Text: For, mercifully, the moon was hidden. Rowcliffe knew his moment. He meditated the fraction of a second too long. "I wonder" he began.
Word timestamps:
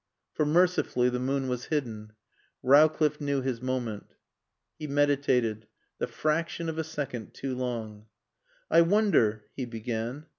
For, 0.33 0.47
mercifully, 0.47 1.09
the 1.09 1.19
moon 1.19 1.47
was 1.47 1.65
hidden. 1.65 2.13
Rowcliffe 2.63 3.21
knew 3.21 3.41
his 3.41 3.61
moment. 3.61 4.15
He 4.79 4.87
meditated 4.87 5.67
the 5.99 6.07
fraction 6.07 6.69
of 6.69 6.79
a 6.79 6.83
second 6.83 7.35
too 7.35 7.53
long. 7.55 8.07
"I 8.71 8.81
wonder" 8.81 9.43
he 9.55 9.65
began. 9.65 10.25